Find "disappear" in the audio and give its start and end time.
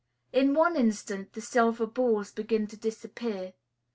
2.75-3.53